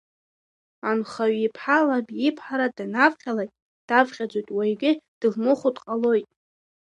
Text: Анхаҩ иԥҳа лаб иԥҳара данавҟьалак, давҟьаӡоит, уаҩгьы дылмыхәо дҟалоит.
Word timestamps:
Анхаҩ 0.89 1.35
иԥҳа 1.45 1.79
лаб 1.87 2.07
иԥҳара 2.27 2.67
данавҟьалак, 2.75 3.49
давҟьаӡоит, 3.87 4.47
уаҩгьы 4.55 4.91
дылмыхәо 5.19 5.69
дҟалоит. 5.75 6.27